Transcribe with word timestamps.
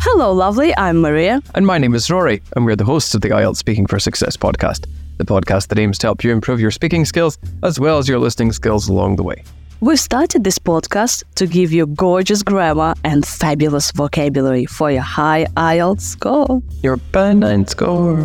Hello, 0.00 0.32
lovely. 0.32 0.76
I'm 0.76 1.00
Maria. 1.00 1.40
And 1.54 1.64
my 1.64 1.78
name 1.78 1.94
is 1.94 2.10
Rory, 2.10 2.42
and 2.56 2.66
we're 2.66 2.74
the 2.74 2.84
hosts 2.84 3.14
of 3.14 3.20
the 3.20 3.28
IELTS 3.28 3.58
Speaking 3.58 3.86
for 3.86 4.00
Success 4.00 4.36
podcast, 4.36 4.86
the 5.18 5.24
podcast 5.24 5.68
that 5.68 5.78
aims 5.78 5.98
to 5.98 6.08
help 6.08 6.24
you 6.24 6.32
improve 6.32 6.58
your 6.58 6.72
speaking 6.72 7.04
skills 7.04 7.38
as 7.62 7.78
well 7.78 7.98
as 7.98 8.08
your 8.08 8.18
listening 8.18 8.50
skills 8.50 8.88
along 8.88 9.14
the 9.16 9.22
way. 9.22 9.44
We've 9.78 10.00
started 10.00 10.42
this 10.42 10.58
podcast 10.58 11.22
to 11.36 11.46
give 11.46 11.72
you 11.72 11.86
gorgeous 11.86 12.42
grammar 12.42 12.94
and 13.04 13.24
fabulous 13.24 13.92
vocabulary 13.92 14.66
for 14.66 14.90
your 14.90 15.02
high 15.02 15.46
IELTS 15.56 16.00
score. 16.00 16.60
Your 16.82 16.96
band 16.96 17.70
score. 17.70 18.16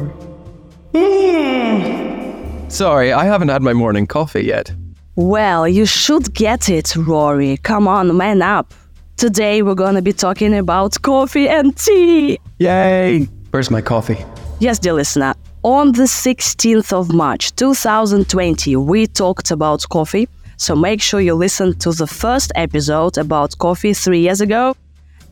Hmm. 0.95 2.67
Sorry, 2.69 3.13
I 3.13 3.25
haven't 3.25 3.49
had 3.49 3.61
my 3.61 3.73
morning 3.73 4.07
coffee 4.07 4.45
yet. 4.45 4.73
Well, 5.15 5.67
you 5.67 5.85
should 5.85 6.33
get 6.33 6.69
it, 6.69 6.95
Rory. 6.95 7.57
Come 7.57 7.85
on, 7.87 8.15
man 8.15 8.41
up. 8.41 8.73
Today 9.17 9.61
we're 9.61 9.75
gonna 9.75 10.01
be 10.01 10.13
talking 10.13 10.53
about 10.53 11.01
coffee 11.01 11.49
and 11.49 11.75
tea. 11.75 12.39
Yay! 12.59 13.27
Where's 13.51 13.69
my 13.69 13.81
coffee? 13.81 14.23
Yes, 14.59 14.79
dear 14.79 14.93
listener, 14.93 15.33
on 15.63 15.91
the 15.91 16.03
16th 16.03 16.93
of 16.93 17.13
March 17.13 17.53
2020, 17.57 18.77
we 18.77 19.05
talked 19.05 19.51
about 19.51 19.83
coffee. 19.89 20.29
So 20.55 20.75
make 20.75 21.01
sure 21.01 21.19
you 21.19 21.33
listen 21.33 21.77
to 21.79 21.91
the 21.91 22.07
first 22.07 22.53
episode 22.55 23.17
about 23.17 23.57
coffee 23.57 23.93
three 23.93 24.21
years 24.21 24.39
ago. 24.39 24.75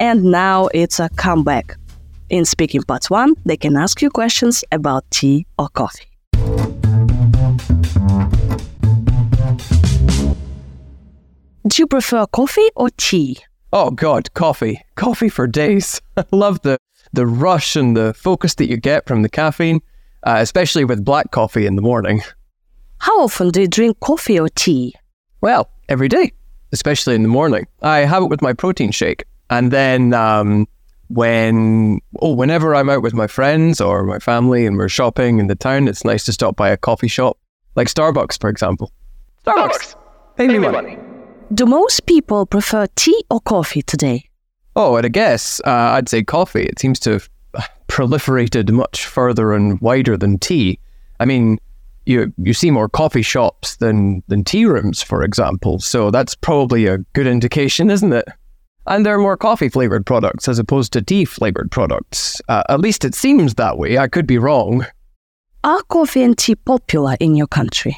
And 0.02 0.24
now 0.26 0.68
it's 0.74 1.00
a 1.00 1.08
comeback. 1.16 1.78
In 2.30 2.44
Speaking 2.44 2.84
Part 2.84 3.10
1, 3.10 3.36
they 3.46 3.58
can 3.58 3.78
ask 3.78 4.02
you 4.02 4.10
questions 4.10 4.64
about 4.72 5.10
tea 5.10 5.46
or 5.58 5.70
coffee. 5.70 6.09
Do 11.70 11.84
you 11.84 11.88
prefer 11.88 12.26
coffee 12.26 12.68
or 12.76 12.90
tea? 12.98 13.38
Oh 13.72 13.92
God, 13.92 14.34
coffee. 14.34 14.82
Coffee 14.96 15.30
for 15.30 15.46
days. 15.46 16.02
I 16.18 16.26
love 16.32 16.60
the, 16.64 16.80
the 17.14 17.28
rush 17.28 17.76
and 17.76 17.96
the 17.96 18.16
focus 18.16 18.56
that 18.56 18.68
you 18.68 18.76
get 18.76 19.06
from 19.06 19.22
the 19.22 19.30
caffeine, 19.30 19.80
uh, 20.24 20.38
especially 20.40 20.84
with 20.84 21.06
black 21.06 21.30
coffee 21.30 21.68
in 21.68 21.76
the 21.76 21.84
morning. 21.84 22.24
How 22.98 23.22
often 23.22 23.52
do 23.52 23.62
you 23.62 23.68
drink 23.68 24.00
coffee 24.00 24.40
or 24.40 24.50
tea? 24.50 24.96
Well, 25.42 25.70
every 25.88 26.08
day, 26.08 26.32
especially 26.72 27.14
in 27.14 27.22
the 27.22 27.30
morning. 27.30 27.68
I 27.84 28.00
have 28.00 28.24
it 28.24 28.30
with 28.30 28.42
my 28.42 28.54
protein 28.54 28.90
shake. 28.90 29.26
And 29.52 29.70
then 29.70 30.12
um, 30.16 30.68
when, 31.10 32.00
oh, 32.20 32.34
whenever 32.34 32.74
I'm 32.74 32.90
out 32.90 33.04
with 33.04 33.14
my 33.14 33.28
friends 33.28 33.80
or 33.80 34.06
my 34.06 34.18
family 34.18 34.66
and 34.66 34.76
we're 34.76 34.90
shopping 34.90 35.38
in 35.38 35.46
the 35.46 35.56
town, 35.56 35.88
it's 35.88 36.04
nice 36.04 36.26
to 36.26 36.34
stop 36.34 36.56
by 36.56 36.70
a 36.70 36.78
coffee 36.78 37.08
shop, 37.08 37.38
like 37.76 37.88
Starbucks, 37.88 38.42
for 38.42 38.50
example. 38.50 38.92
Starbucks, 39.46 39.96
pay 40.36 40.48
me 40.48 40.58
money. 40.58 40.98
Do 41.52 41.66
most 41.66 42.06
people 42.06 42.46
prefer 42.46 42.88
tea 42.96 43.24
or 43.32 43.42
coffee 43.42 43.82
today? 43.82 44.30
Oh, 44.76 44.98
at 44.98 45.06
a 45.06 45.10
guess, 45.10 45.60
uh, 45.66 45.96
I'd 45.96 46.08
say 46.08 46.24
coffee. 46.24 46.64
It 46.64 46.78
seems 46.78 47.00
to 47.02 47.12
have 47.14 47.30
proliferated 47.88 48.70
much 48.72 49.06
further 49.06 49.54
and 49.54 49.82
wider 49.82 50.16
than 50.16 50.38
tea. 50.38 50.80
I 51.20 51.26
mean, 51.26 51.58
you 52.06 52.32
you 52.38 52.54
see 52.54 52.70
more 52.70 52.88
coffee 52.88 53.24
shops 53.24 53.78
than 53.78 54.22
than 54.28 54.44
tea 54.44 54.66
rooms, 54.66 55.02
for 55.02 55.24
example. 55.24 55.80
So 55.80 56.12
that's 56.12 56.36
probably 56.36 56.86
a 56.86 57.00
good 57.14 57.28
indication, 57.28 57.90
isn't 57.90 58.14
it? 58.14 58.26
And 58.86 59.06
there 59.06 59.16
are 59.16 59.20
more 59.20 59.38
coffee 59.38 59.70
flavored 59.70 60.06
products 60.06 60.48
as 60.48 60.60
opposed 60.60 60.94
to 60.94 61.02
tea 61.02 61.26
flavored 61.26 61.72
products. 61.72 62.42
Uh, 62.48 62.64
at 62.70 62.80
least 62.80 63.06
it 63.06 63.16
seems 63.16 63.56
that 63.56 63.78
way. 63.78 63.98
I 63.98 64.08
could 64.08 64.28
be 64.28 64.38
wrong. 64.38 64.86
Are 65.64 65.82
coffee 65.84 66.22
and 66.22 66.38
tea 66.38 66.56
popular 66.56 67.18
in 67.20 67.36
your 67.36 67.48
country? 67.48 67.98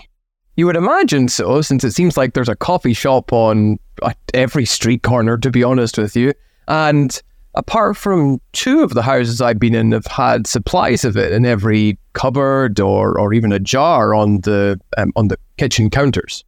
You 0.62 0.68
would 0.68 0.76
imagine 0.76 1.28
so, 1.28 1.64
since 1.64 1.84
it 1.84 1.90
seems 1.90 2.18
like 2.18 2.36
there's 2.36 2.48
a 2.48 2.56
coffee 2.56 2.94
shop 2.94 3.34
on 3.34 3.80
uh, 4.04 4.14
every 4.36 4.68
street 4.68 5.02
corner, 5.02 5.36
to 5.36 5.50
be 5.50 5.64
honest 5.64 5.98
with 5.98 6.16
you. 6.16 6.36
And 6.68 7.20
apart 7.56 7.98
from 7.98 8.40
two 8.54 8.84
of 8.84 8.92
the 8.92 9.02
houses 9.02 9.42
I've 9.42 9.58
been 9.58 9.74
in 9.74 9.92
have 9.92 10.06
had 10.06 10.46
supplies 10.46 11.04
of 11.04 11.18
it 11.18 11.32
in 11.32 11.48
every 11.48 11.98
cupboard 12.14 12.80
or, 12.80 13.20
or 13.20 13.34
even 13.34 13.52
a 13.52 13.58
jar 13.58 14.14
on 14.14 14.42
the 14.42 14.80
um, 15.00 15.12
on 15.16 15.30
the 15.30 15.40
kitchen 15.58 15.90
counters. 15.90 16.46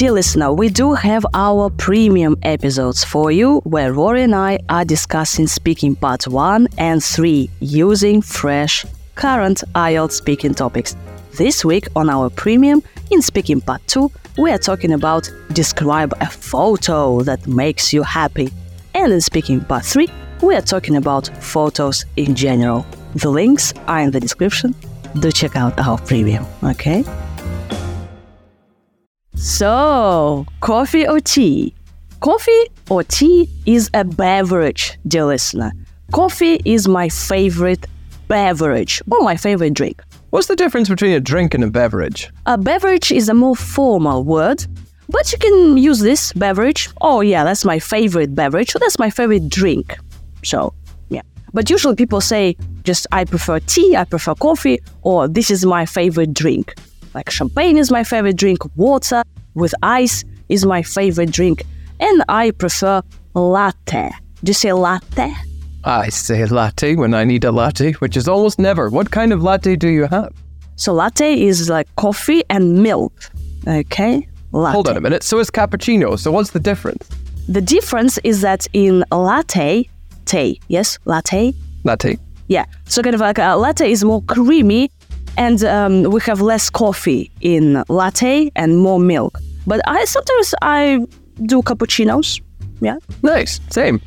Dear 0.00 0.12
listener, 0.12 0.50
we 0.50 0.70
do 0.70 0.94
have 0.94 1.26
our 1.34 1.68
premium 1.68 2.34
episodes 2.42 3.04
for 3.04 3.30
you 3.30 3.58
where 3.64 3.92
Rory 3.92 4.22
and 4.22 4.34
I 4.34 4.58
are 4.70 4.82
discussing 4.82 5.46
speaking 5.46 5.94
part 5.94 6.26
1 6.26 6.68
and 6.78 7.04
3 7.04 7.50
using 7.60 8.22
fresh, 8.22 8.86
current 9.14 9.62
IELTS 9.74 10.12
speaking 10.12 10.54
topics. 10.54 10.96
This 11.36 11.66
week 11.66 11.86
on 11.94 12.08
our 12.08 12.30
premium, 12.30 12.82
in 13.10 13.20
speaking 13.20 13.60
part 13.60 13.86
2, 13.88 14.10
we 14.38 14.50
are 14.50 14.56
talking 14.56 14.94
about 14.94 15.30
describe 15.52 16.14
a 16.22 16.30
photo 16.30 17.20
that 17.20 17.46
makes 17.46 17.92
you 17.92 18.02
happy. 18.02 18.50
And 18.94 19.12
in 19.12 19.20
speaking 19.20 19.60
part 19.60 19.84
3, 19.84 20.08
we 20.42 20.54
are 20.54 20.62
talking 20.62 20.96
about 20.96 21.28
photos 21.44 22.06
in 22.16 22.34
general. 22.34 22.86
The 23.16 23.28
links 23.28 23.74
are 23.86 24.00
in 24.00 24.12
the 24.12 24.20
description. 24.20 24.74
Do 25.18 25.30
check 25.30 25.56
out 25.56 25.78
our 25.78 25.98
premium, 25.98 26.46
okay? 26.64 27.04
So, 29.40 30.44
coffee 30.60 31.08
or 31.08 31.18
tea? 31.18 31.74
Coffee 32.20 32.64
or 32.90 33.02
tea 33.02 33.48
is 33.64 33.88
a 33.94 34.04
beverage, 34.04 34.98
dear 35.08 35.24
listener. 35.24 35.72
Coffee 36.12 36.60
is 36.66 36.86
my 36.86 37.08
favorite 37.08 37.86
beverage 38.28 39.00
or 39.10 39.22
my 39.22 39.38
favorite 39.38 39.72
drink. 39.72 40.02
What's 40.28 40.48
the 40.48 40.56
difference 40.56 40.90
between 40.90 41.12
a 41.12 41.20
drink 41.20 41.54
and 41.54 41.64
a 41.64 41.70
beverage? 41.70 42.30
A 42.44 42.58
beverage 42.58 43.10
is 43.10 43.30
a 43.30 43.34
more 43.34 43.56
formal 43.56 44.24
word, 44.24 44.66
but 45.08 45.32
you 45.32 45.38
can 45.38 45.78
use 45.78 46.00
this 46.00 46.34
beverage. 46.34 46.90
Oh, 47.00 47.22
yeah, 47.22 47.42
that's 47.42 47.64
my 47.64 47.78
favorite 47.78 48.34
beverage, 48.34 48.76
or 48.76 48.78
that's 48.78 48.98
my 48.98 49.08
favorite 49.08 49.48
drink. 49.48 49.96
So, 50.44 50.74
yeah. 51.08 51.22
But 51.54 51.70
usually 51.70 51.96
people 51.96 52.20
say 52.20 52.58
just 52.84 53.06
I 53.10 53.24
prefer 53.24 53.58
tea, 53.60 53.96
I 53.96 54.04
prefer 54.04 54.34
coffee, 54.34 54.80
or 55.00 55.28
this 55.28 55.50
is 55.50 55.64
my 55.64 55.86
favorite 55.86 56.34
drink. 56.34 56.74
Like 57.14 57.30
champagne 57.30 57.76
is 57.76 57.90
my 57.90 58.04
favorite 58.04 58.36
drink, 58.36 58.58
water 58.76 59.22
with 59.54 59.74
ice 59.82 60.24
is 60.48 60.64
my 60.64 60.82
favorite 60.82 61.30
drink, 61.32 61.64
and 61.98 62.22
I 62.28 62.50
prefer 62.52 63.02
latte. 63.34 64.10
Do 64.44 64.50
you 64.50 64.54
say 64.54 64.72
latte? 64.72 65.32
I 65.84 66.08
say 66.10 66.44
latte 66.46 66.94
when 66.96 67.14
I 67.14 67.24
need 67.24 67.44
a 67.44 67.52
latte, 67.52 67.92
which 67.94 68.16
is 68.16 68.28
almost 68.28 68.58
never. 68.58 68.90
What 68.90 69.10
kind 69.10 69.32
of 69.32 69.42
latte 69.42 69.76
do 69.76 69.88
you 69.88 70.06
have? 70.06 70.32
So 70.76 70.92
latte 70.92 71.40
is 71.40 71.68
like 71.68 71.88
coffee 71.96 72.42
and 72.50 72.82
milk. 72.82 73.12
Okay? 73.66 74.26
Latte. 74.52 74.72
Hold 74.74 74.88
on 74.88 74.96
a 74.96 75.00
minute. 75.00 75.22
So 75.22 75.38
is 75.38 75.50
cappuccino. 75.50 76.18
So 76.18 76.30
what's 76.30 76.50
the 76.50 76.60
difference? 76.60 77.08
The 77.48 77.60
difference 77.60 78.18
is 78.24 78.40
that 78.42 78.66
in 78.72 79.04
latte, 79.10 79.88
tea, 80.26 80.60
yes, 80.68 80.98
latte, 81.04 81.52
Latte. 81.84 82.18
yeah. 82.48 82.64
So 82.86 83.02
kind 83.02 83.14
of 83.14 83.20
like 83.20 83.38
a 83.38 83.56
latte 83.56 83.90
is 83.90 84.04
more 84.04 84.22
creamy, 84.22 84.90
and 85.36 85.64
um, 85.64 86.02
we 86.04 86.20
have 86.22 86.40
less 86.40 86.70
coffee 86.70 87.30
in 87.40 87.82
latte 87.88 88.50
and 88.56 88.78
more 88.78 88.98
milk. 88.98 89.38
But 89.66 89.80
I 89.86 90.04
sometimes 90.04 90.54
I 90.62 91.06
do 91.46 91.62
cappuccinos. 91.62 92.40
Yeah. 92.80 92.96
Nice. 93.22 93.60
Same. 93.70 94.00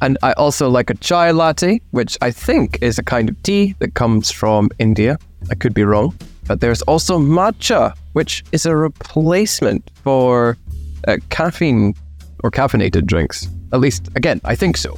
And 0.00 0.18
I 0.22 0.32
also 0.32 0.68
like 0.68 0.90
a 0.90 0.94
chai 0.94 1.30
latte, 1.30 1.80
which 1.92 2.18
I 2.20 2.30
think 2.30 2.78
is 2.82 2.98
a 2.98 3.02
kind 3.02 3.28
of 3.28 3.42
tea 3.42 3.74
that 3.78 3.94
comes 3.94 4.30
from 4.30 4.70
India. 4.78 5.18
I 5.50 5.54
could 5.54 5.74
be 5.74 5.84
wrong. 5.84 6.14
But 6.46 6.60
there's 6.60 6.82
also 6.82 7.18
matcha, 7.18 7.94
which 8.12 8.44
is 8.52 8.66
a 8.66 8.76
replacement 8.76 9.90
for 10.02 10.56
uh, 11.08 11.16
caffeine 11.30 11.94
or 12.42 12.50
caffeinated 12.50 13.06
drinks. 13.06 13.48
At 13.72 13.80
least, 13.80 14.08
again, 14.14 14.40
I 14.44 14.54
think 14.54 14.76
so. 14.76 14.96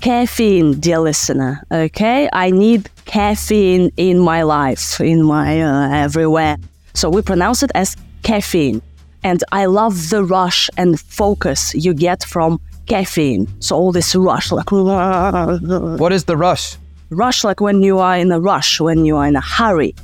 Caffeine, 0.00 0.80
dear 0.80 1.00
listener. 1.00 1.62
Okay, 1.70 2.28
I 2.32 2.50
need 2.50 2.88
caffeine 3.06 3.90
in 3.96 4.18
my 4.18 4.42
life, 4.42 5.00
in 5.00 5.22
my 5.24 5.62
uh, 5.62 5.94
everywhere. 5.94 6.56
So 6.94 7.08
we 7.08 7.22
pronounce 7.22 7.62
it 7.62 7.70
as 7.74 7.96
caffeine. 8.22 8.82
And 9.22 9.42
I 9.50 9.66
love 9.66 10.10
the 10.10 10.22
rush 10.22 10.68
and 10.76 11.00
focus 11.00 11.74
you 11.74 11.94
get 11.94 12.22
from 12.24 12.60
caffeine. 12.86 13.48
So 13.60 13.76
all 13.76 13.92
this 13.92 14.14
rush, 14.14 14.52
like 14.52 14.70
What 14.70 16.12
is 16.12 16.24
the 16.24 16.36
rush? 16.36 16.76
rush, 17.10 17.44
like 17.44 17.60
when 17.60 17.82
you 17.82 17.98
are 17.98 18.16
in 18.18 18.32
a 18.32 18.40
rush, 18.40 18.80
when 18.80 19.04
you 19.04 19.16
are 19.16 19.26
in 19.26 19.36
a 19.36 19.40
hurry. 19.40 19.94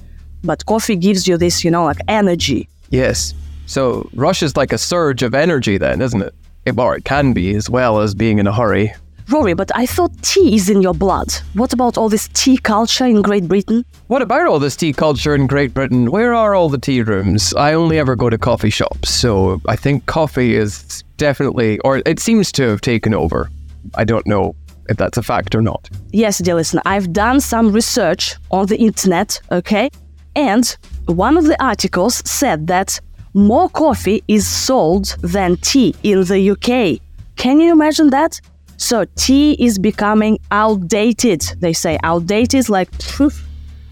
But 0.45 0.65
coffee 0.67 0.97
gives 0.97 1.27
you 1.29 1.37
this, 1.37 1.65
you 1.65 1.71
know, 1.71 1.85
like 1.85 1.99
energy. 2.09 2.69
Yes. 2.91 3.35
So 3.67 4.09
rush 4.15 4.43
is 4.43 4.57
like 4.57 4.73
a 4.73 4.79
surge 4.79 5.23
of 5.23 5.35
energy, 5.35 5.79
then, 5.79 6.01
isn't 6.01 6.23
it? 6.23 6.35
it 6.65 6.79
or 6.79 6.97
it 6.97 7.05
can 7.05 7.33
be, 7.33 7.55
as 7.55 7.69
well 7.71 8.01
as 8.01 8.15
being 8.15 8.39
in 8.39 8.47
a 8.47 8.53
hurry. 8.53 8.93
Rory, 9.29 9.55
but 9.55 9.71
I 9.75 9.87
thought 9.87 10.11
tea 10.23 10.55
is 10.55 10.69
in 10.69 10.83
your 10.83 10.95
blood. 10.95 11.33
What 11.55 11.73
about 11.73 11.97
all 11.97 12.09
this 12.09 12.29
tea 12.29 12.59
culture 12.59 13.07
in 13.07 13.23
Great 13.23 13.49
Britain? 13.49 13.85
What 14.09 14.23
about 14.23 14.47
all 14.47 14.59
this 14.59 14.77
tea 14.77 14.93
culture 14.93 15.35
in 15.35 15.47
Great 15.47 15.73
Britain? 15.73 16.11
Where 16.11 16.35
are 16.35 16.55
all 16.55 16.69
the 16.69 16.79
tea 16.79 17.03
rooms? 17.03 17.55
I 17.55 17.75
only 17.75 17.99
ever 17.99 18.17
go 18.17 18.29
to 18.31 18.39
coffee 18.39 18.71
shops, 18.71 19.11
so 19.11 19.61
I 19.67 19.77
think 19.77 20.07
coffee 20.07 20.55
is 20.55 21.03
definitely, 21.17 21.79
or 21.81 22.03
it 22.05 22.19
seems 22.19 22.53
to 22.53 22.69
have 22.69 22.81
taken 22.81 23.15
over. 23.15 23.49
I 23.95 24.05
don't 24.05 24.27
know 24.27 24.55
if 24.89 24.97
that's 24.97 25.19
a 25.19 25.23
fact 25.23 25.55
or 25.55 25.63
not. 25.63 25.89
Yes, 26.13 26.39
dear 26.39 26.57
listener, 26.57 26.83
I've 26.85 27.13
done 27.13 27.41
some 27.41 27.73
research 27.73 28.37
on 28.51 28.67
the 28.67 28.77
internet, 28.79 29.41
okay? 29.51 29.91
And 30.35 30.77
one 31.07 31.37
of 31.37 31.45
the 31.45 31.63
articles 31.63 32.17
said 32.29 32.67
that 32.67 33.01
more 33.35 33.69
coffee 33.71 34.23
is 34.29 34.47
sold 34.47 35.17
than 35.23 35.57
tea 35.59 35.95
in 36.03 36.25
the 36.25 36.51
UK. 36.51 37.01
Can 37.37 37.61
you 37.61 37.73
imagine 37.73 38.11
that? 38.11 38.41
So 38.83 39.05
tea 39.15 39.53
is 39.65 39.79
becoming 39.79 40.41
outdated. 40.51 41.43
They 41.61 41.73
say 41.73 42.01
outdated 42.03 42.69
like 42.69 42.91
poof, 42.99 43.47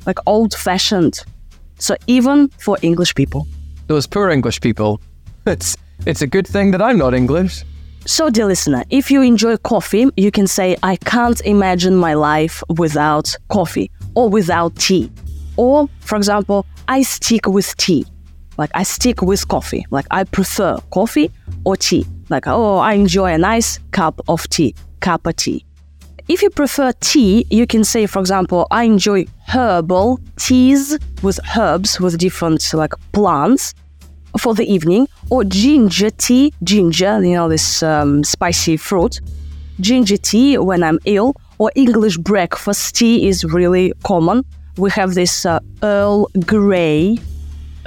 like 0.04 0.18
old 0.26 0.52
fashioned. 0.52 1.20
So 1.78 1.94
even 2.08 2.48
for 2.58 2.76
English 2.82 3.14
people. 3.14 3.46
Those 3.86 4.08
poor 4.08 4.30
English 4.30 4.60
people. 4.60 5.00
It's 5.46 5.76
it's 6.06 6.22
a 6.22 6.26
good 6.26 6.44
thing 6.44 6.72
that 6.72 6.82
I'm 6.82 6.98
not 6.98 7.14
English. 7.14 7.62
So, 8.04 8.30
dear 8.30 8.46
listener, 8.46 8.82
if 8.90 9.12
you 9.12 9.22
enjoy 9.22 9.58
coffee, 9.58 10.06
you 10.16 10.32
can 10.32 10.48
say, 10.48 10.76
I 10.82 10.96
can't 10.96 11.40
imagine 11.42 11.94
my 11.94 12.14
life 12.14 12.62
without 12.76 13.36
coffee 13.48 13.92
or 14.16 14.28
without 14.28 14.74
tea. 14.74 15.12
Or, 15.56 15.88
for 16.00 16.16
example, 16.16 16.66
I 16.88 17.02
stick 17.02 17.46
with 17.46 17.76
tea. 17.76 18.06
Like, 18.58 18.70
I 18.74 18.82
stick 18.82 19.22
with 19.22 19.46
coffee. 19.46 19.86
Like, 19.90 20.06
I 20.10 20.24
prefer 20.24 20.78
coffee 20.90 21.30
or 21.64 21.76
tea. 21.76 22.06
Like, 22.30 22.46
oh, 22.46 22.76
I 22.78 22.94
enjoy 22.94 23.32
a 23.32 23.38
nice 23.38 23.78
cup 23.90 24.20
of 24.28 24.48
tea, 24.48 24.74
cup 25.00 25.26
of 25.26 25.34
tea. 25.34 25.66
If 26.28 26.42
you 26.42 26.50
prefer 26.50 26.92
tea, 27.00 27.44
you 27.50 27.66
can 27.66 27.82
say, 27.82 28.06
for 28.06 28.20
example, 28.20 28.68
I 28.70 28.84
enjoy 28.84 29.26
herbal 29.48 30.20
teas 30.36 30.96
with 31.24 31.40
herbs, 31.56 31.98
with 31.98 32.18
different 32.18 32.72
like 32.72 32.92
plants 33.10 33.74
for 34.38 34.54
the 34.54 34.64
evening, 34.72 35.08
or 35.28 35.42
ginger 35.42 36.10
tea, 36.10 36.54
ginger, 36.62 37.20
you 37.24 37.34
know, 37.34 37.48
this 37.48 37.82
um, 37.82 38.22
spicy 38.22 38.76
fruit, 38.76 39.20
ginger 39.80 40.16
tea 40.16 40.56
when 40.56 40.84
I'm 40.84 41.00
ill, 41.04 41.34
or 41.58 41.72
English 41.74 42.16
breakfast 42.16 42.94
tea 42.94 43.26
is 43.26 43.44
really 43.44 43.92
common. 44.04 44.44
We 44.76 44.90
have 44.90 45.14
this 45.14 45.44
uh, 45.44 45.58
Earl 45.82 46.30
Grey, 46.46 47.18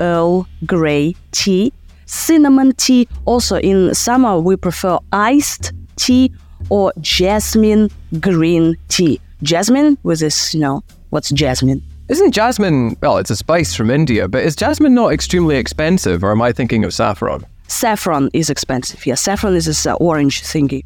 Earl 0.01 0.45
Grey 0.65 1.15
tea, 1.31 1.71
cinnamon 2.13 2.73
tea. 2.75 3.07
Also 3.25 3.57
in 3.57 3.93
summer, 3.93 4.39
we 4.39 4.55
prefer 4.55 4.99
iced 5.11 5.73
tea 5.95 6.31
or 6.69 6.93
jasmine 7.01 7.89
green 8.19 8.75
tea. 8.87 9.19
Jasmine 9.41 9.97
with 10.03 10.19
this, 10.19 10.53
you 10.53 10.59
know, 10.59 10.83
what's 11.09 11.29
jasmine? 11.31 11.81
Isn't 12.09 12.31
jasmine, 12.31 12.95
well, 13.01 13.17
it's 13.17 13.29
a 13.29 13.35
spice 13.35 13.73
from 13.73 13.89
India, 13.89 14.27
but 14.27 14.43
is 14.43 14.55
jasmine 14.55 14.93
not 14.93 15.11
extremely 15.13 15.55
expensive, 15.55 16.23
or 16.23 16.31
am 16.31 16.41
I 16.41 16.51
thinking 16.51 16.83
of 16.85 16.93
saffron? 16.93 17.45
Saffron 17.67 18.29
is 18.33 18.49
expensive, 18.49 19.05
yeah. 19.05 19.15
Saffron 19.15 19.55
is 19.55 19.65
this 19.65 19.85
uh, 19.85 19.93
orange 19.95 20.43
thingy. 20.43 20.85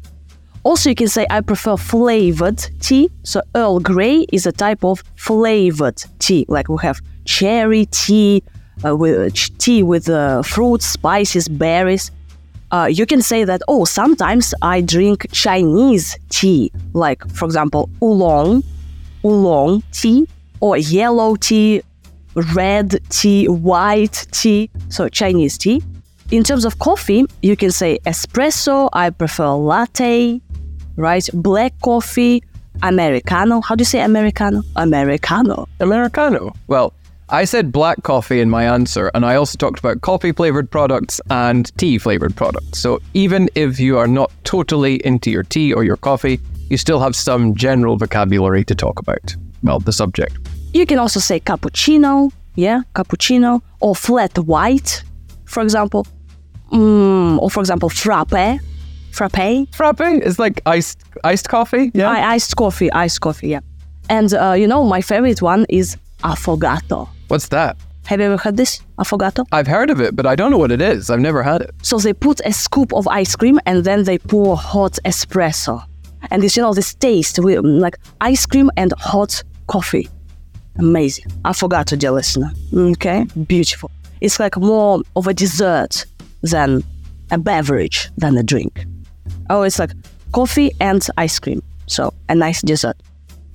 Also, 0.62 0.90
you 0.90 0.94
can 0.94 1.08
say 1.08 1.26
I 1.28 1.40
prefer 1.40 1.76
flavored 1.76 2.58
tea. 2.80 3.10
So, 3.24 3.42
Earl 3.54 3.80
Grey 3.80 4.26
is 4.32 4.46
a 4.46 4.52
type 4.52 4.84
of 4.84 5.02
flavored 5.16 6.02
tea. 6.18 6.46
Like 6.48 6.68
we 6.68 6.78
have 6.82 7.00
cherry 7.24 7.86
tea, 7.86 8.42
uh, 8.84 8.96
with 8.96 9.18
uh, 9.18 9.48
tea 9.58 9.82
with 9.82 10.08
uh, 10.08 10.42
fruits, 10.42 10.86
spices, 10.86 11.48
berries. 11.48 12.10
Uh, 12.70 12.88
you 12.90 13.06
can 13.06 13.22
say 13.22 13.44
that, 13.44 13.62
oh, 13.66 13.84
sometimes 13.84 14.52
I 14.60 14.82
drink 14.82 15.26
Chinese 15.32 16.18
tea, 16.28 16.70
like, 16.92 17.26
for 17.30 17.46
example, 17.46 17.88
oolong, 18.02 18.62
oolong 19.24 19.82
tea 19.92 20.28
or 20.60 20.76
yellow 20.76 21.36
tea, 21.36 21.82
red 22.54 23.00
tea, 23.08 23.48
white 23.48 24.26
tea, 24.32 24.70
so 24.90 25.08
Chinese 25.08 25.56
tea. 25.56 25.82
In 26.30 26.44
terms 26.44 26.66
of 26.66 26.78
coffee, 26.78 27.24
you 27.42 27.56
can 27.56 27.70
say 27.70 27.98
espresso, 28.04 28.90
I 28.92 29.08
prefer 29.10 29.48
latte, 29.48 30.42
right? 30.96 31.26
Black 31.32 31.72
coffee, 31.80 32.42
Americano. 32.82 33.62
How 33.62 33.74
do 33.74 33.80
you 33.80 33.86
say 33.86 34.00
Americano? 34.00 34.62
Americano. 34.76 35.66
Americano. 35.80 36.52
Well, 36.66 36.92
I 37.30 37.44
said 37.44 37.72
black 37.72 38.02
coffee 38.04 38.40
in 38.40 38.48
my 38.48 38.64
answer, 38.64 39.10
and 39.12 39.26
I 39.26 39.36
also 39.36 39.58
talked 39.58 39.78
about 39.78 40.00
coffee 40.00 40.32
flavored 40.32 40.70
products 40.70 41.20
and 41.28 41.70
tea 41.76 41.98
flavored 41.98 42.34
products. 42.34 42.78
So 42.78 43.02
even 43.12 43.50
if 43.54 43.78
you 43.78 43.98
are 43.98 44.06
not 44.06 44.32
totally 44.44 45.04
into 45.04 45.30
your 45.30 45.42
tea 45.42 45.74
or 45.74 45.84
your 45.84 45.98
coffee, 45.98 46.40
you 46.70 46.78
still 46.78 47.00
have 47.00 47.14
some 47.14 47.54
general 47.54 47.98
vocabulary 47.98 48.64
to 48.64 48.74
talk 48.74 48.98
about. 48.98 49.36
Well, 49.62 49.78
the 49.78 49.92
subject. 49.92 50.38
You 50.72 50.86
can 50.86 50.98
also 50.98 51.20
say 51.20 51.38
cappuccino, 51.38 52.32
yeah, 52.54 52.80
cappuccino, 52.94 53.60
or 53.80 53.94
flat 53.94 54.38
white, 54.38 55.02
for 55.44 55.62
example. 55.62 56.06
Mm, 56.72 57.38
or 57.40 57.50
for 57.50 57.60
example, 57.60 57.90
frappe. 57.90 58.58
Frappe. 59.10 59.66
Frappe 59.74 60.22
is 60.22 60.38
like 60.38 60.62
iced 60.64 61.02
iced 61.24 61.50
coffee, 61.50 61.90
yeah. 61.92 62.10
I, 62.10 62.34
iced 62.34 62.56
coffee, 62.56 62.90
iced 62.92 63.20
coffee, 63.20 63.48
yeah. 63.48 63.60
And 64.08 64.32
uh, 64.32 64.52
you 64.52 64.66
know, 64.66 64.84
my 64.84 65.02
favorite 65.02 65.42
one 65.42 65.66
is 65.68 65.98
affogato. 66.24 67.08
What's 67.28 67.48
that? 67.48 67.76
Have 68.06 68.20
you 68.20 68.26
ever 68.26 68.38
heard 68.38 68.56
this? 68.56 68.80
Affogato? 68.98 69.46
I've 69.52 69.66
heard 69.66 69.90
of 69.90 70.00
it, 70.00 70.16
but 70.16 70.24
I 70.24 70.34
don't 70.34 70.50
know 70.50 70.56
what 70.56 70.72
it 70.72 70.80
is. 70.80 71.10
I've 71.10 71.20
never 71.20 71.42
had 71.42 71.60
it. 71.60 71.74
So 71.82 71.98
they 71.98 72.14
put 72.14 72.40
a 72.46 72.52
scoop 72.54 72.94
of 72.94 73.06
ice 73.06 73.36
cream 73.36 73.60
and 73.66 73.84
then 73.84 74.04
they 74.04 74.16
pour 74.16 74.56
hot 74.56 74.98
espresso. 75.04 75.84
And 76.30 76.42
this, 76.42 76.56
you 76.56 76.62
know, 76.62 76.72
this 76.72 76.94
taste 76.94 77.38
with 77.38 77.58
um, 77.58 77.80
like 77.80 77.98
ice 78.22 78.46
cream 78.46 78.70
and 78.78 78.94
hot 78.98 79.42
coffee. 79.66 80.08
Amazing. 80.78 81.26
Affogato, 81.44 81.98
dear 81.98 82.12
listener. 82.12 82.50
Okay? 82.74 83.26
Beautiful. 83.46 83.90
It's 84.22 84.40
like 84.40 84.56
more 84.56 85.02
of 85.14 85.26
a 85.26 85.34
dessert 85.34 86.06
than 86.42 86.82
a 87.30 87.36
beverage 87.36 88.08
than 88.16 88.38
a 88.38 88.42
drink. 88.42 88.86
Oh, 89.50 89.62
it's 89.62 89.78
like 89.78 89.92
coffee 90.32 90.72
and 90.80 91.06
ice 91.18 91.38
cream. 91.38 91.62
So, 91.86 92.14
a 92.30 92.34
nice 92.34 92.62
dessert. 92.62 92.96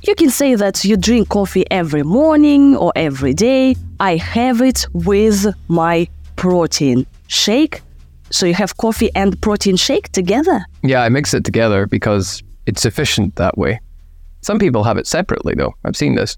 You 0.05 0.15
can 0.15 0.29
say 0.29 0.55
that 0.55 0.83
you 0.83 0.97
drink 0.97 1.29
coffee 1.29 1.63
every 1.71 2.03
morning 2.03 2.75
or 2.75 2.91
every 2.93 3.33
day. 3.33 3.77
I 4.01 4.17
have 4.17 4.61
it 4.61 4.85
with 4.91 5.47
my 5.69 6.09
protein 6.35 7.05
shake. 7.27 7.81
So 8.29 8.45
you 8.45 8.53
have 8.53 8.75
coffee 8.75 9.11
and 9.15 9.41
protein 9.41 9.77
shake 9.77 10.11
together? 10.11 10.65
Yeah, 10.81 11.03
I 11.03 11.07
mix 11.07 11.33
it 11.33 11.45
together 11.45 11.87
because 11.87 12.43
it's 12.65 12.83
efficient 12.83 13.37
that 13.37 13.57
way. 13.57 13.79
Some 14.41 14.59
people 14.59 14.83
have 14.83 14.97
it 14.97 15.07
separately, 15.07 15.53
though. 15.55 15.73
I've 15.85 15.95
seen 15.95 16.15
this. 16.15 16.37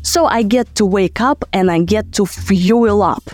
So 0.00 0.24
I 0.24 0.42
get 0.42 0.74
to 0.76 0.86
wake 0.86 1.20
up 1.20 1.44
and 1.52 1.70
I 1.70 1.82
get 1.82 2.12
to 2.12 2.24
fuel 2.24 3.02
up. 3.02 3.24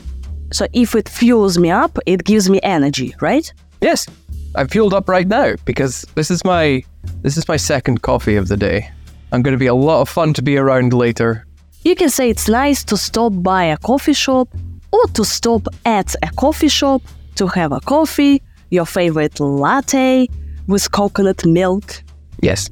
So 0.53 0.67
if 0.73 0.97
it 0.97 1.09
fuels 1.09 1.57
me 1.57 1.71
up, 1.71 2.01
it 2.05 2.25
gives 2.25 2.51
me 2.51 2.59
energy, 2.65 3.15
right? 3.21 3.53
Yes. 3.81 4.09
I'm 4.57 4.67
fueled 4.67 4.93
up 4.93 5.09
right 5.09 5.29
now 5.29 5.55
because 5.65 6.05
this 6.17 6.33
is 6.33 6.45
my 6.45 6.83
this 7.23 7.37
is 7.37 7.47
my 7.47 7.57
second 7.57 8.03
coffee 8.03 8.35
of 8.35 8.49
the 8.49 8.57
day. 8.57 8.91
I'm 9.33 9.43
going 9.43 9.53
to 9.53 9.59
be 9.59 9.67
a 9.67 9.75
lot 9.75 10.01
of 10.01 10.09
fun 10.09 10.35
to 10.35 10.43
be 10.43 10.57
around 10.57 10.93
later. 10.93 11.47
You 11.83 11.95
can 11.95 12.11
say 12.11 12.29
it's 12.29 12.49
nice 12.49 12.85
to 12.85 12.97
stop 12.97 13.33
by 13.37 13.65
a 13.65 13.77
coffee 13.79 14.13
shop 14.13 14.49
or 14.93 15.07
to 15.15 15.25
stop 15.25 15.67
at 15.85 16.15
a 16.23 16.31
coffee 16.37 16.69
shop 16.69 17.03
to 17.37 17.47
have 17.47 17.73
a 17.73 17.81
coffee, 17.81 18.43
your 18.71 18.87
favorite 18.87 19.39
latte 19.41 20.27
with 20.67 20.91
coconut 20.91 21.47
milk. 21.47 22.03
Yes. 22.41 22.71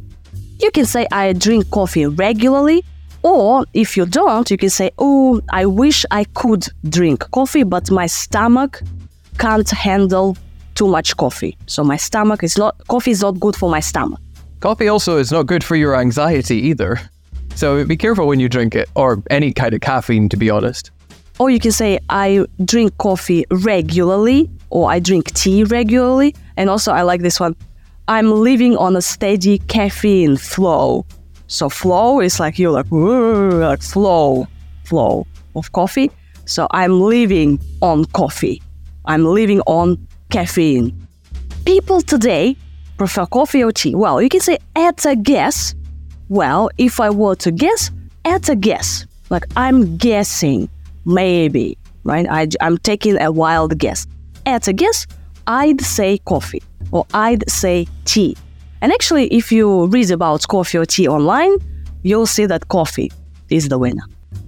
You 0.60 0.70
can 0.72 0.84
say 0.84 1.06
I 1.12 1.32
drink 1.32 1.70
coffee 1.70 2.06
regularly, 2.06 2.84
or 3.22 3.64
if 3.72 3.96
you 3.96 4.04
don't, 4.06 4.50
you 4.50 4.56
can 4.56 4.70
say, 4.70 4.90
Oh, 4.98 5.40
I 5.50 5.64
wish 5.66 6.04
I 6.10 6.24
could 6.24 6.66
drink 6.88 7.30
coffee, 7.30 7.62
but 7.62 7.90
my 7.90 8.06
stomach 8.06 8.82
can't 9.38 9.70
handle 9.70 10.36
too 10.74 10.88
much 10.88 11.16
coffee. 11.16 11.56
So 11.66 11.84
my 11.84 11.96
stomach 11.96 12.42
is 12.42 12.58
not, 12.58 12.76
coffee 12.88 13.12
is 13.12 13.22
not 13.22 13.38
good 13.38 13.54
for 13.54 13.70
my 13.70 13.80
stomach. 13.80 14.20
Coffee 14.60 14.88
also 14.88 15.18
is 15.18 15.30
not 15.30 15.46
good 15.46 15.62
for 15.62 15.76
your 15.76 15.94
anxiety 15.94 16.56
either. 16.56 17.00
So 17.54 17.84
be 17.84 17.96
careful 17.96 18.26
when 18.26 18.40
you 18.40 18.48
drink 18.48 18.74
it, 18.74 18.88
or 18.96 19.22
any 19.30 19.52
kind 19.52 19.72
of 19.72 19.80
caffeine, 19.80 20.28
to 20.30 20.36
be 20.36 20.50
honest. 20.50 20.90
Or 21.38 21.48
you 21.50 21.60
can 21.60 21.70
say, 21.70 22.00
I 22.08 22.44
drink 22.64 22.98
coffee 22.98 23.44
regularly, 23.50 24.50
or 24.70 24.90
I 24.90 24.98
drink 24.98 25.32
tea 25.34 25.62
regularly. 25.62 26.34
And 26.56 26.68
also, 26.68 26.92
I 26.92 27.02
like 27.02 27.20
this 27.22 27.38
one 27.38 27.54
I'm 28.08 28.32
living 28.32 28.76
on 28.76 28.96
a 28.96 29.02
steady 29.02 29.58
caffeine 29.58 30.36
flow. 30.36 31.06
So, 31.46 31.68
flow 31.68 32.20
is 32.20 32.40
like 32.40 32.58
you're 32.58 32.72
like, 32.72 32.90
like 32.90 33.82
flow, 33.82 34.48
flow 34.84 35.26
of 35.54 35.70
coffee. 35.70 36.10
So, 36.46 36.66
I'm 36.72 37.00
living 37.00 37.60
on 37.80 38.06
coffee. 38.06 38.60
I'm 39.04 39.24
living 39.24 39.60
on 39.62 40.04
caffeine. 40.30 41.06
People 41.64 42.00
today 42.00 42.56
prefer 42.98 43.24
coffee 43.26 43.64
or 43.64 43.72
tea? 43.72 43.94
Well, 43.94 44.20
you 44.20 44.28
can 44.28 44.40
say 44.40 44.58
at 44.76 45.06
a 45.06 45.16
guess. 45.16 45.74
Well, 46.28 46.68
if 46.76 47.00
I 47.00 47.08
were 47.08 47.36
to 47.36 47.50
guess, 47.50 47.90
at 48.24 48.48
a 48.48 48.56
guess. 48.56 49.06
Like 49.30 49.44
I'm 49.56 49.96
guessing, 49.96 50.68
maybe, 51.06 51.78
right? 52.04 52.26
I, 52.28 52.48
I'm 52.60 52.76
taking 52.78 53.20
a 53.20 53.32
wild 53.32 53.78
guess. 53.78 54.06
At 54.44 54.68
a 54.68 54.72
guess, 54.72 55.06
I'd 55.46 55.80
say 55.80 56.18
coffee 56.18 56.62
or 56.90 57.06
I'd 57.14 57.48
say 57.48 57.86
tea. 58.04 58.36
And 58.80 58.92
actually, 58.92 59.26
if 59.28 59.50
you 59.50 59.86
read 59.86 60.10
about 60.10 60.46
coffee 60.48 60.78
or 60.78 60.86
tea 60.86 61.08
online, 61.08 61.58
you'll 62.02 62.26
see 62.26 62.46
that 62.46 62.68
coffee 62.68 63.10
is 63.50 63.68
the 63.68 63.78
winner. 63.78 64.02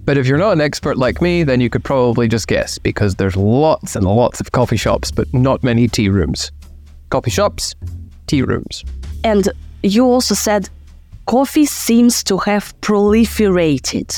But 0.04 0.18
if 0.18 0.26
you're 0.26 0.38
not 0.38 0.52
an 0.52 0.60
expert 0.60 0.96
like 0.96 1.20
me, 1.20 1.42
then 1.42 1.60
you 1.60 1.70
could 1.70 1.84
probably 1.84 2.28
just 2.28 2.46
guess 2.46 2.78
because 2.78 3.16
there's 3.16 3.36
lots 3.36 3.96
and 3.96 4.04
lots 4.06 4.40
of 4.40 4.52
coffee 4.52 4.76
shops, 4.76 5.10
but 5.10 5.32
not 5.34 5.62
many 5.62 5.88
tea 5.88 6.08
rooms. 6.08 6.52
Coffee 7.10 7.30
shops, 7.30 7.74
tea 8.30 8.42
rooms. 8.42 8.84
And 9.24 9.48
you 9.82 10.04
also 10.04 10.34
said 10.34 10.68
coffee 11.26 11.66
seems 11.66 12.22
to 12.24 12.38
have 12.38 12.74
proliferated. 12.80 14.10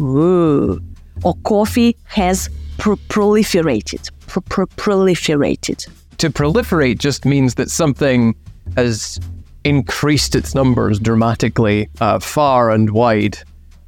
Ooh. 0.00 0.80
or 1.22 1.34
coffee 1.44 1.96
has 2.04 2.50
pr- 2.78 2.94
proliferated. 3.08 4.10
Pr- 4.26 4.40
pr- 4.40 4.64
proliferated. 4.76 5.88
To 6.18 6.30
proliferate 6.30 6.98
just 6.98 7.24
means 7.24 7.54
that 7.54 7.70
something 7.70 8.34
has 8.76 9.20
increased 9.64 10.34
its 10.34 10.54
numbers 10.54 10.98
dramatically 10.98 11.88
uh, 12.00 12.18
far 12.18 12.70
and 12.70 12.90
wide. 12.90 13.38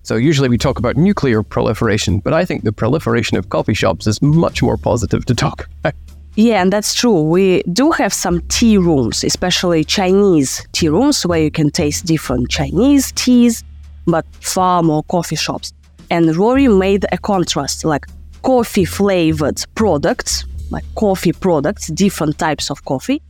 So 0.04 0.14
usually 0.14 0.48
we 0.48 0.56
talk 0.56 0.78
about 0.78 0.96
nuclear 0.96 1.42
proliferation, 1.42 2.20
but 2.20 2.32
I 2.32 2.44
think 2.44 2.62
the 2.62 2.72
proliferation 2.72 3.36
of 3.36 3.48
coffee 3.48 3.74
shops 3.74 4.06
is 4.06 4.22
much 4.22 4.62
more 4.62 4.76
positive 4.76 5.24
to 5.26 5.34
talk 5.34 5.68
about. 5.80 5.94
Yeah, 6.36 6.60
and 6.60 6.70
that's 6.70 6.92
true. 6.92 7.22
We 7.22 7.62
do 7.72 7.90
have 7.92 8.12
some 8.12 8.42
tea 8.48 8.76
rooms, 8.76 9.24
especially 9.24 9.84
Chinese 9.84 10.66
tea 10.72 10.90
rooms 10.90 11.24
where 11.24 11.40
you 11.40 11.50
can 11.50 11.70
taste 11.70 12.04
different 12.04 12.50
Chinese 12.50 13.10
teas, 13.12 13.64
but 14.06 14.26
far 14.40 14.82
more 14.82 15.02
coffee 15.04 15.36
shops. 15.36 15.72
And 16.10 16.36
Rory 16.36 16.68
made 16.68 17.06
a 17.10 17.16
contrast 17.16 17.86
like 17.86 18.04
coffee 18.42 18.84
flavored 18.84 19.64
products, 19.74 20.44
like 20.70 20.84
coffee 20.94 21.32
products, 21.32 21.86
different 21.88 22.38
types 22.38 22.70
of 22.70 22.84
coffee, 22.84 23.22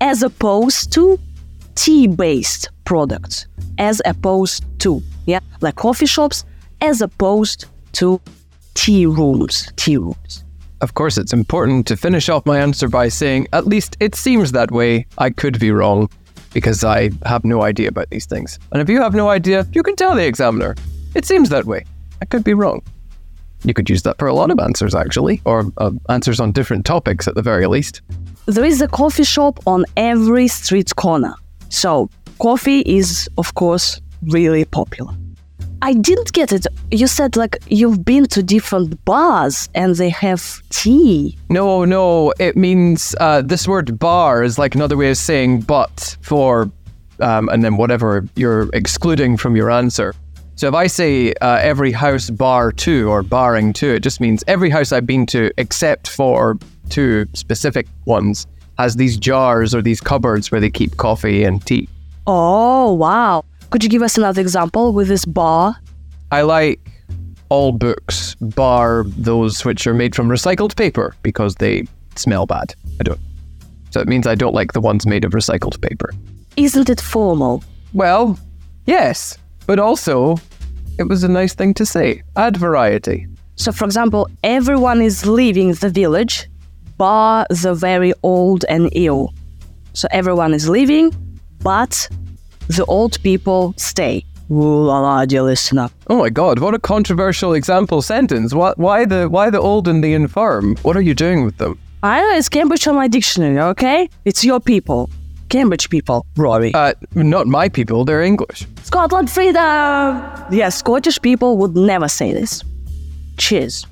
as 0.00 0.22
opposed 0.22 0.90
to 0.94 1.18
tea 1.74 2.06
based 2.06 2.70
products, 2.86 3.46
as 3.76 4.00
opposed 4.06 4.64
to, 4.80 5.02
yeah, 5.26 5.40
like 5.60 5.76
coffee 5.76 6.06
shops, 6.06 6.46
as 6.80 7.02
opposed 7.02 7.66
to 7.92 8.18
tea 8.72 9.04
rooms, 9.04 9.70
tea 9.76 9.98
rooms. 9.98 10.44
Of 10.80 10.94
course, 10.94 11.16
it's 11.16 11.32
important 11.32 11.86
to 11.86 11.96
finish 11.96 12.28
off 12.28 12.44
my 12.46 12.58
answer 12.58 12.88
by 12.88 13.08
saying, 13.08 13.48
at 13.52 13.66
least 13.66 13.96
it 14.00 14.14
seems 14.14 14.52
that 14.52 14.70
way. 14.70 15.06
I 15.18 15.30
could 15.30 15.58
be 15.58 15.70
wrong 15.70 16.08
because 16.52 16.84
I 16.84 17.10
have 17.24 17.44
no 17.44 17.62
idea 17.62 17.88
about 17.88 18.10
these 18.10 18.26
things. 18.26 18.58
And 18.72 18.82
if 18.82 18.88
you 18.88 19.00
have 19.00 19.14
no 19.14 19.28
idea, 19.28 19.66
you 19.72 19.82
can 19.82 19.96
tell 19.96 20.14
the 20.14 20.26
examiner. 20.26 20.74
It 21.14 21.24
seems 21.24 21.48
that 21.50 21.64
way. 21.64 21.84
I 22.20 22.24
could 22.24 22.44
be 22.44 22.54
wrong. 22.54 22.82
You 23.64 23.72
could 23.72 23.88
use 23.88 24.02
that 24.02 24.18
for 24.18 24.28
a 24.28 24.34
lot 24.34 24.50
of 24.50 24.58
answers, 24.58 24.94
actually, 24.94 25.40
or 25.44 25.64
uh, 25.78 25.92
answers 26.08 26.38
on 26.38 26.52
different 26.52 26.84
topics 26.84 27.26
at 27.26 27.34
the 27.34 27.42
very 27.42 27.66
least. 27.66 28.02
There 28.46 28.64
is 28.64 28.82
a 28.82 28.88
coffee 28.88 29.24
shop 29.24 29.58
on 29.66 29.84
every 29.96 30.48
street 30.48 30.94
corner. 30.96 31.34
So, 31.70 32.10
coffee 32.40 32.80
is, 32.80 33.28
of 33.38 33.54
course, 33.54 34.00
really 34.22 34.64
popular. 34.66 35.14
I 35.84 35.92
didn't 35.92 36.32
get 36.32 36.50
it. 36.50 36.66
You 36.90 37.06
said 37.06 37.36
like 37.36 37.58
you've 37.68 38.06
been 38.06 38.24
to 38.28 38.42
different 38.42 39.04
bars 39.04 39.68
and 39.74 39.94
they 39.96 40.08
have 40.08 40.62
tea. 40.70 41.36
No, 41.50 41.84
no, 41.84 42.32
it 42.40 42.56
means 42.56 43.14
uh, 43.20 43.42
this 43.42 43.68
word 43.68 43.98
bar 43.98 44.42
is 44.42 44.58
like 44.58 44.74
another 44.74 44.96
way 44.96 45.10
of 45.10 45.18
saying 45.18 45.60
but 45.60 46.16
for, 46.22 46.70
um, 47.20 47.50
and 47.50 47.62
then 47.62 47.76
whatever 47.76 48.26
you're 48.34 48.70
excluding 48.72 49.36
from 49.36 49.56
your 49.56 49.70
answer. 49.70 50.14
So 50.54 50.68
if 50.68 50.74
I 50.74 50.86
say 50.86 51.34
uh, 51.42 51.58
every 51.58 51.92
house 51.92 52.30
bar 52.30 52.72
two 52.72 53.10
or 53.10 53.22
barring 53.22 53.74
two, 53.74 53.90
it 53.90 54.02
just 54.02 54.22
means 54.22 54.42
every 54.46 54.70
house 54.70 54.90
I've 54.90 55.06
been 55.06 55.26
to 55.26 55.50
except 55.58 56.08
for 56.08 56.56
two 56.88 57.26
specific 57.34 57.86
ones 58.06 58.46
has 58.78 58.96
these 58.96 59.18
jars 59.18 59.74
or 59.74 59.82
these 59.82 60.00
cupboards 60.00 60.50
where 60.50 60.62
they 60.62 60.70
keep 60.70 60.96
coffee 60.96 61.44
and 61.44 61.64
tea. 61.66 61.90
Oh, 62.26 62.94
wow. 62.94 63.44
Could 63.70 63.82
you 63.82 63.90
give 63.90 64.02
us 64.02 64.16
another 64.16 64.40
example 64.40 64.92
with 64.92 65.08
this 65.08 65.24
bar? 65.24 65.76
I 66.30 66.42
like 66.42 66.80
all 67.48 67.72
books, 67.72 68.34
bar 68.36 69.04
those 69.06 69.64
which 69.64 69.86
are 69.86 69.94
made 69.94 70.14
from 70.14 70.28
recycled 70.28 70.76
paper 70.76 71.14
because 71.22 71.56
they 71.56 71.86
smell 72.16 72.46
bad. 72.46 72.74
I 73.00 73.04
don't. 73.04 73.20
So 73.90 74.00
it 74.00 74.08
means 74.08 74.26
I 74.26 74.34
don't 74.34 74.54
like 74.54 74.72
the 74.72 74.80
ones 74.80 75.06
made 75.06 75.24
of 75.24 75.32
recycled 75.32 75.80
paper. 75.80 76.10
Isn't 76.56 76.88
it 76.88 77.00
formal? 77.00 77.62
Well, 77.92 78.38
yes, 78.86 79.38
but 79.66 79.78
also 79.78 80.36
it 80.98 81.04
was 81.04 81.24
a 81.24 81.28
nice 81.28 81.54
thing 81.54 81.74
to 81.74 81.86
say. 81.86 82.22
Add 82.36 82.56
variety. 82.56 83.26
So, 83.56 83.72
for 83.72 83.84
example, 83.84 84.28
everyone 84.42 85.00
is 85.00 85.26
leaving 85.26 85.72
the 85.74 85.90
village, 85.90 86.48
bar 86.96 87.46
the 87.50 87.74
very 87.74 88.12
old 88.22 88.64
and 88.68 88.88
ill. 88.92 89.32
So, 89.92 90.08
everyone 90.10 90.54
is 90.54 90.68
leaving, 90.68 91.12
but 91.60 92.08
the 92.68 92.84
old 92.86 93.22
people 93.22 93.74
stay. 93.76 94.24
Ooh 94.50 94.84
la 94.84 95.00
la, 95.00 95.24
dear 95.24 95.42
listener. 95.42 95.88
Oh 96.08 96.18
my 96.18 96.28
God! 96.28 96.58
What 96.58 96.74
a 96.74 96.78
controversial 96.78 97.54
example 97.54 98.02
sentence. 98.02 98.52
What? 98.54 98.78
Why 98.78 99.06
the? 99.06 99.28
Why 99.28 99.50
the 99.50 99.60
old 99.60 99.88
and 99.88 100.04
the 100.04 100.12
infirm? 100.12 100.76
What 100.82 100.96
are 100.96 101.00
you 101.00 101.14
doing 101.14 101.44
with 101.44 101.56
them? 101.56 101.78
I 102.02 102.20
know 102.20 102.36
it's 102.36 102.50
Cambridge 102.50 102.86
on 102.86 102.96
my 102.96 103.08
dictionary, 103.08 103.58
okay? 103.58 104.10
It's 104.26 104.44
your 104.44 104.60
people. 104.60 105.08
Cambridge 105.48 105.88
people, 105.88 106.26
Rory. 106.36 106.74
Uh, 106.74 106.92
not 107.14 107.46
my 107.46 107.68
people. 107.68 108.04
They're 108.04 108.22
English. 108.22 108.66
Scotland 108.82 109.30
freedom! 109.30 109.62
Yeah, 110.50 110.68
Scottish 110.68 111.20
people 111.22 111.56
would 111.56 111.74
never 111.74 112.08
say 112.08 112.34
this. 112.34 112.62
Cheers. 113.38 113.86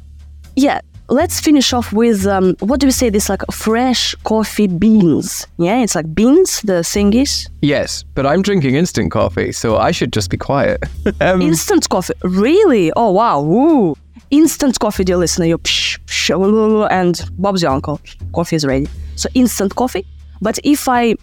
Yeah, 0.56 0.80
let's 1.08 1.40
finish 1.40 1.72
off 1.72 1.92
with 1.92 2.26
um, 2.26 2.54
what 2.60 2.80
do 2.80 2.86
we 2.86 2.90
say? 2.92 3.10
This 3.10 3.28
like 3.28 3.42
fresh 3.50 4.14
coffee 4.24 4.66
beans. 4.66 5.46
Yeah, 5.58 5.82
it's 5.82 5.94
like 5.94 6.14
beans, 6.14 6.60
the 6.62 6.82
thingies. 6.82 7.48
Yes, 7.60 8.02
but 8.14 8.26
I'm 8.26 8.42
drinking 8.42 8.74
instant 8.74 9.10
coffee, 9.12 9.52
so 9.52 9.76
I 9.76 9.90
should 9.90 10.12
just 10.12 10.30
be 10.30 10.36
quiet. 10.36 10.82
um, 11.20 11.42
Instant 11.42 11.88
coffee. 11.88 12.14
Really? 12.22 12.92
Oh, 12.96 13.10
wow. 13.12 13.40
Woo. 13.40 13.96
Instant 14.30 14.78
coffee, 14.78 15.04
dear 15.04 15.16
listener. 15.18 15.46
You 15.46 15.58
psh, 15.58 15.98
psh, 16.06 16.88
and 16.90 17.20
Bob's 17.38 17.62
your 17.62 17.70
uncle. 17.72 18.00
Coffee 18.34 18.56
is 18.56 18.64
ready. 18.64 18.88
So, 19.16 19.28
instant 19.34 19.74
coffee. 19.76 20.06
But 20.40 20.58
if 20.64 20.88
I 20.88 21.14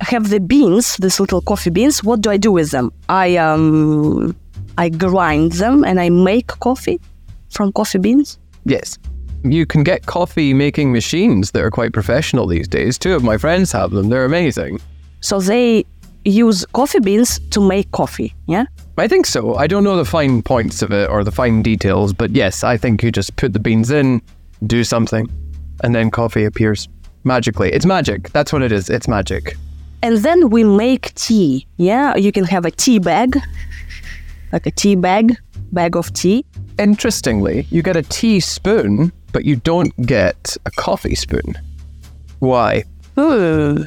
have 0.00 0.28
the 0.30 0.40
beans, 0.40 0.96
these 0.96 1.20
little 1.20 1.40
coffee 1.40 1.70
beans, 1.70 2.02
what 2.02 2.20
do 2.20 2.30
I 2.30 2.36
do 2.36 2.50
with 2.52 2.70
them? 2.72 2.92
I 3.08 3.36
um, 3.36 4.34
I 4.76 4.88
grind 4.88 5.52
them 5.52 5.84
and 5.84 5.98
I 6.00 6.10
make 6.10 6.48
coffee 6.48 7.00
from 7.50 7.72
coffee 7.72 7.98
beans. 7.98 8.38
yes. 8.64 8.98
You 9.52 9.66
can 9.66 9.84
get 9.84 10.06
coffee 10.06 10.52
making 10.54 10.92
machines 10.92 11.50
that 11.52 11.62
are 11.62 11.70
quite 11.70 11.92
professional 11.92 12.46
these 12.46 12.68
days. 12.68 12.98
Two 12.98 13.14
of 13.14 13.22
my 13.22 13.38
friends 13.38 13.72
have 13.72 13.90
them. 13.90 14.08
They're 14.08 14.24
amazing. 14.24 14.80
So 15.20 15.40
they 15.40 15.84
use 16.24 16.64
coffee 16.72 17.00
beans 17.00 17.38
to 17.50 17.60
make 17.60 17.90
coffee. 17.92 18.34
Yeah. 18.46 18.64
I 18.98 19.08
think 19.08 19.26
so. 19.26 19.54
I 19.54 19.66
don't 19.66 19.84
know 19.84 19.96
the 19.96 20.04
fine 20.04 20.42
points 20.42 20.82
of 20.82 20.90
it 20.90 21.08
or 21.08 21.22
the 21.22 21.30
fine 21.30 21.62
details, 21.62 22.12
but 22.12 22.30
yes, 22.30 22.64
I 22.64 22.76
think 22.76 23.02
you 23.02 23.12
just 23.12 23.36
put 23.36 23.52
the 23.52 23.58
beans 23.58 23.90
in, 23.90 24.22
do 24.66 24.84
something, 24.84 25.30
and 25.84 25.94
then 25.94 26.10
coffee 26.10 26.44
appears 26.44 26.88
magically. 27.24 27.72
It's 27.72 27.86
magic. 27.86 28.30
That's 28.30 28.52
what 28.52 28.62
it 28.62 28.72
is. 28.72 28.88
It's 28.90 29.06
magic. 29.06 29.56
And 30.02 30.18
then 30.18 30.50
we 30.50 30.64
make 30.64 31.14
tea. 31.14 31.66
Yeah. 31.76 32.16
You 32.16 32.32
can 32.32 32.44
have 32.44 32.64
a 32.64 32.70
tea 32.70 32.98
bag, 32.98 33.38
like 34.52 34.66
a 34.66 34.70
tea 34.70 34.94
bag, 34.94 35.36
bag 35.72 35.96
of 35.96 36.12
tea. 36.12 36.44
Interestingly, 36.78 37.66
you 37.70 37.82
get 37.82 37.96
a 37.96 38.02
teaspoon, 38.02 39.12
but 39.32 39.44
you 39.44 39.56
don't 39.56 39.94
get 40.06 40.56
a 40.66 40.70
coffee 40.70 41.14
spoon. 41.14 41.54
Why? 42.38 42.84
Hmm. 43.16 43.82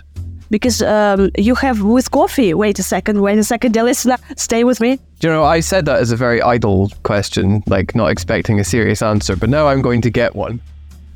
Because 0.50 0.82
um, 0.82 1.30
you 1.38 1.54
have 1.56 1.82
with 1.82 2.10
coffee. 2.10 2.54
Wait 2.54 2.80
a 2.80 2.84
second. 2.84 3.22
Wait 3.22 3.38
a 3.38 3.44
second, 3.44 3.74
dear 3.74 3.84
listener. 3.84 4.18
Stay 4.36 4.64
with 4.64 4.82
me. 4.82 4.98
Do 5.20 5.28
you 5.28 5.34
know, 5.34 5.44
I 5.44 5.60
said 5.60 5.86
that 5.86 6.00
as 6.00 6.12
a 6.12 6.16
very 6.16 6.42
idle 6.42 6.92
question, 7.04 7.64
like 7.68 7.94
not 7.94 8.10
expecting 8.10 8.60
a 8.60 8.64
serious 8.64 9.02
answer, 9.02 9.36
but 9.36 9.50
now 9.50 9.68
I'm 9.68 9.82
going 9.82 10.02
to 10.02 10.10
get 10.10 10.36
one. 10.36 10.60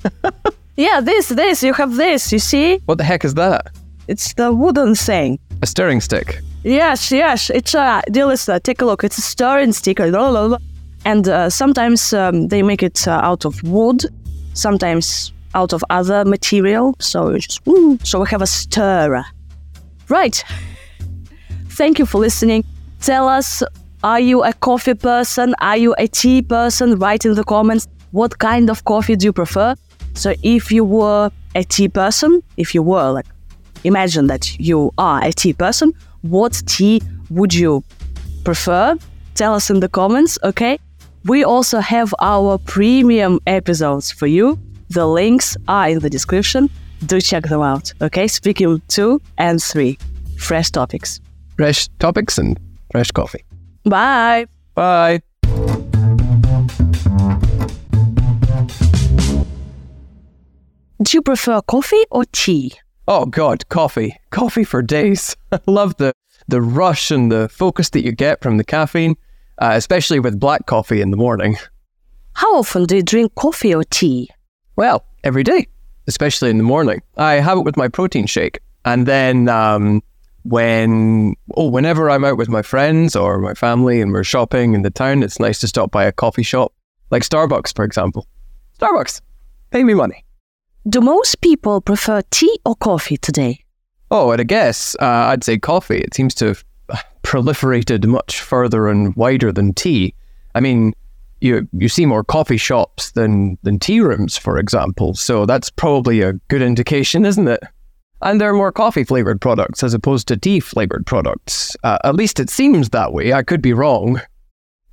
Yeah, 0.76 1.02
this, 1.02 1.30
this. 1.30 1.62
You 1.62 1.74
have 1.74 1.96
this. 1.96 2.32
You 2.32 2.40
see? 2.40 2.80
What 2.86 2.98
the 2.98 3.04
heck 3.04 3.24
is 3.24 3.36
that? 3.36 3.68
It's 4.08 4.34
the 4.34 4.52
wooden 4.52 4.96
thing. 4.96 5.40
A 5.62 5.68
stirring 5.68 6.02
stick. 6.02 6.40
Yes, 6.64 7.12
yes. 7.12 7.50
It's 7.50 7.76
a 7.76 8.02
dear 8.10 8.26
listener. 8.26 8.60
Take 8.60 8.82
a 8.82 8.86
look. 8.86 9.04
It's 9.04 9.18
a 9.18 9.22
stirring 9.22 9.72
stick. 9.72 9.98
Blah, 9.98 10.10
blah, 10.10 10.48
blah. 10.48 10.58
And 11.06 11.28
uh, 11.28 11.50
sometimes 11.50 12.14
um, 12.14 12.48
they 12.48 12.64
make 12.64 12.84
it 12.84 13.08
uh, 13.08 13.20
out 13.24 13.46
of 13.46 13.62
wood. 13.64 14.06
Sometimes 14.54 15.34
out 15.56 15.74
of 15.74 15.84
other 15.90 16.26
material. 16.26 16.96
So 17.00 17.38
just 17.38 17.66
woo. 17.66 17.98
So 18.04 18.22
we 18.22 18.28
have 18.30 18.42
a 18.42 18.48
stirrer. 18.48 19.26
Right. 20.10 20.44
Thank 21.70 22.00
you 22.00 22.06
for 22.06 22.20
listening. 22.20 22.64
Tell 23.02 23.28
us, 23.28 23.64
are 24.04 24.20
you 24.20 24.44
a 24.44 24.54
coffee 24.54 24.94
person? 24.94 25.56
Are 25.60 25.78
you 25.78 25.96
a 25.98 26.08
tea 26.08 26.42
person? 26.42 27.00
Write 27.00 27.26
in 27.26 27.36
the 27.36 27.44
comments 27.44 27.88
what 28.12 28.38
kind 28.38 28.70
of 28.70 28.86
coffee 28.86 29.16
do 29.16 29.26
you 29.26 29.34
prefer. 29.34 29.76
So 30.14 30.36
if 30.44 30.72
you 30.72 30.84
were 30.84 31.32
a 31.56 31.64
tea 31.64 31.90
person, 31.90 32.44
if 32.58 32.76
you 32.76 32.84
were 32.84 33.12
like, 33.12 33.26
imagine 33.84 34.28
that 34.28 34.60
you 34.60 34.92
are 34.98 35.24
a 35.24 35.32
tea 35.32 35.54
person, 35.54 35.94
what 36.22 36.62
tea 36.68 37.02
would 37.32 37.54
you 37.54 37.84
prefer? 38.44 38.96
Tell 39.34 39.56
us 39.56 39.72
in 39.72 39.80
the 39.80 39.90
comments, 39.90 40.38
okay? 40.44 40.78
We 41.26 41.46
also 41.46 41.80
have 41.80 42.14
our 42.20 42.58
premium 42.58 43.40
episodes 43.48 44.12
for 44.12 44.28
you. 44.28 44.60
The 44.90 45.06
links 45.08 45.56
are 45.70 45.88
in 45.88 46.00
the 46.00 46.10
description. 46.10 46.70
Do 47.06 47.22
check 47.22 47.44
them 47.44 47.62
out, 47.62 47.94
okay? 48.02 48.28
Speaking 48.28 48.82
two 48.90 49.22
and 49.38 49.64
three, 49.64 49.98
fresh 50.38 50.70
topics. 50.72 51.22
Fresh 51.56 51.88
topics 52.00 52.38
and 52.38 52.60
fresh 52.92 53.12
coffee. 53.12 53.46
Bye. 53.86 54.48
Bye. 54.76 55.22
Do 61.02 61.18
you 61.18 61.22
prefer 61.22 61.62
coffee 61.62 62.04
or 62.12 62.26
tea? 62.34 62.74
Oh 63.08 63.26
God, 63.26 63.68
coffee. 63.70 64.16
Coffee 64.32 64.64
for 64.64 64.82
days. 64.82 65.36
I 65.52 65.60
love 65.68 65.96
the 65.98 66.14
the 66.50 66.62
rush 66.62 67.12
and 67.12 67.32
the 67.32 67.48
focus 67.48 67.90
that 67.92 68.04
you 68.04 68.12
get 68.12 68.42
from 68.42 68.58
the 68.58 68.64
caffeine, 68.66 69.16
uh, 69.64 69.72
especially 69.76 70.20
with 70.20 70.42
black 70.42 70.66
coffee 70.66 71.00
in 71.00 71.10
the 71.10 71.16
morning. 71.18 71.56
How 72.34 72.58
often 72.58 72.84
do 72.84 72.98
you 72.98 73.04
drink 73.04 73.34
coffee 73.36 73.74
or 73.74 73.86
tea? 73.86 74.30
Well, 74.76 75.06
every 75.24 75.44
day, 75.44 75.68
especially 76.06 76.50
in 76.50 76.58
the 76.58 76.64
morning. 76.64 77.02
I 77.16 77.36
have 77.36 77.60
it 77.60 77.64
with 77.64 77.78
my 77.78 77.88
protein 77.88 78.26
shake. 78.26 78.60
And 78.84 79.06
then 79.06 79.48
um, 79.48 80.04
when, 80.44 81.36
oh, 81.56 81.70
whenever 81.70 82.10
I'm 82.10 82.26
out 82.26 82.36
with 82.38 82.50
my 82.50 82.62
friends 82.62 83.16
or 83.16 83.40
my 83.40 83.54
family 83.54 84.02
and 84.02 84.12
we're 84.12 84.26
shopping 84.26 84.74
in 84.74 84.82
the 84.82 84.90
town, 84.90 85.24
it's 85.24 85.40
nice 85.40 85.60
to 85.60 85.68
stop 85.68 85.92
by 85.92 86.04
a 86.04 86.12
coffee 86.12 86.44
shop, 86.44 86.74
like 87.10 87.24
Starbucks, 87.24 87.74
for 87.74 87.86
example. 87.86 88.28
Starbucks, 88.80 89.22
pay 89.72 89.86
me 89.86 89.94
money. 89.94 90.26
Do 90.90 91.00
most 91.00 91.40
people 91.40 91.80
prefer 91.80 92.22
tea 92.32 92.60
or 92.66 92.76
coffee 92.76 93.16
today? 93.16 93.64
Oh, 94.12 94.34
at 94.34 94.42
a 94.42 94.44
guess, 94.44 94.98
uh, 95.00 95.06
I'd 95.32 95.46
say 95.46 95.58
coffee. 95.58 96.00
It 96.00 96.14
seems 96.14 96.36
to 96.36 96.48
have 96.48 96.66
proliferated 97.24 98.06
much 98.06 98.42
further 98.42 98.88
and 98.88 99.16
wider 99.16 99.52
than 99.52 99.74
tea. 99.74 100.14
I 100.56 100.60
mean, 100.60 100.94
you 101.42 101.68
you 101.74 101.90
see 101.90 102.06
more 102.06 102.24
coffee 102.24 102.58
shops 102.58 103.12
than 103.12 103.58
than 103.64 103.80
tea 103.80 104.00
rooms, 104.00 104.38
for 104.38 104.58
example. 104.58 105.14
So 105.14 105.46
that's 105.46 105.70
probably 105.70 106.22
a 106.22 106.34
good 106.48 106.62
indication, 106.62 107.26
isn't 107.26 107.48
it? 107.48 107.62
And 108.22 108.40
there 108.40 108.50
are 108.50 108.54
more 108.54 108.72
coffee 108.72 109.04
flavored 109.04 109.42
products 109.42 109.84
as 109.84 109.94
opposed 109.94 110.30
to 110.30 110.38
tea 110.38 110.62
flavored 110.62 111.06
products. 111.06 111.76
Uh, 111.84 111.98
at 112.06 112.16
least 112.16 112.40
it 112.40 112.50
seems 112.50 112.90
that 112.90 113.12
way. 113.12 113.34
I 113.34 113.44
could 113.44 113.62
be 113.62 113.74
wrong. 113.74 114.22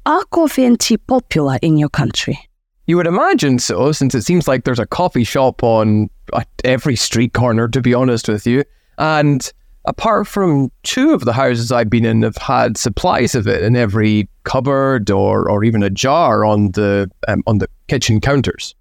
Are 0.04 0.24
coffee 0.24 0.64
and 0.64 0.80
tea 0.80 0.96
popular 0.96 1.58
in 1.62 1.76
your 1.76 1.90
country? 1.90 2.38
You 2.86 2.96
would 2.96 3.06
imagine 3.06 3.60
so, 3.60 3.92
since 3.92 4.16
it 4.16 4.22
seems 4.22 4.48
like 4.48 4.64
there's 4.64 4.80
a 4.80 4.86
coffee 4.86 5.22
shop 5.22 5.62
on 5.62 6.10
uh, 6.32 6.42
every 6.64 6.96
street 6.96 7.34
corner, 7.34 7.68
to 7.68 7.80
be 7.80 7.94
honest 7.94 8.26
with 8.26 8.48
you. 8.48 8.64
And 8.98 9.52
apart 9.84 10.26
from 10.26 10.70
two 10.82 11.12
of 11.12 11.24
the 11.24 11.32
houses 11.32 11.72
I've 11.72 11.90
been 11.90 12.04
in 12.04 12.22
have 12.22 12.36
had 12.36 12.76
supplies 12.76 13.34
of 13.34 13.46
it 13.46 13.62
in 13.62 13.76
every 13.76 14.28
cupboard 14.44 15.10
or, 15.10 15.50
or 15.50 15.64
even 15.64 15.82
a 15.82 15.90
jar 15.90 16.44
on 16.44 16.72
the 16.72 17.10
um, 17.28 17.42
on 17.46 17.58
the 17.58 17.68
kitchen 17.88 18.20
counters. 18.20 18.74